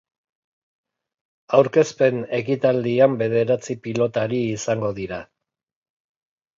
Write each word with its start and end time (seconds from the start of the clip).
Aurkezpen 1.57 2.17
ekitaldian 2.39 3.21
bederatzi 3.23 3.79
pilotari 3.87 4.43
izango 4.59 4.95
dira. 5.01 5.25